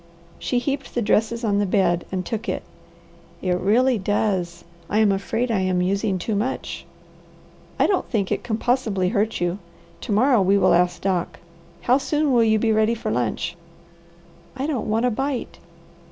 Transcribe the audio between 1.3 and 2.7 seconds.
on the bed and took it.